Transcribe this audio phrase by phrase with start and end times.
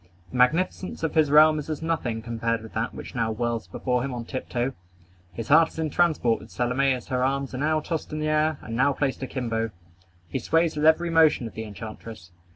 [0.31, 4.01] The magnificence of his realm is as nothing compared with that which now whirls before
[4.01, 4.73] him on tiptoe.
[5.31, 8.27] His heart is in transport with Salome as her arms are now tossed in the
[8.27, 9.69] air, and now placed akimbo.
[10.27, 12.31] He sways with every motion of the enchantress.